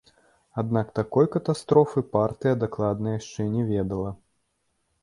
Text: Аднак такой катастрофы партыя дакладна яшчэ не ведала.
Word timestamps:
Аднак 0.61 0.87
такой 0.99 1.29
катастрофы 1.35 2.03
партыя 2.17 2.55
дакладна 2.65 3.07
яшчэ 3.19 3.41
не 3.55 3.63
ведала. 3.71 4.11